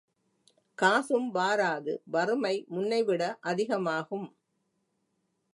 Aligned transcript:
காசும் 0.77 1.27
வாராது 1.35 1.93
வறுமை 2.05 2.65
முன்னைவிட 2.69 3.21
அதிகமாகும். 3.41 4.27